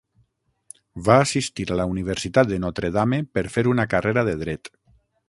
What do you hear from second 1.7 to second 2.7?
la Universitat de